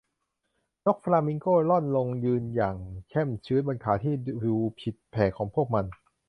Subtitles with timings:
[0.83, 2.75] ฝูงนกฟลามิงโก้ร่อนลงยืนอย่าง
[3.09, 4.13] แช่มชื่นบนขาที่
[4.45, 5.85] ดูผิดแผกของพวกมัน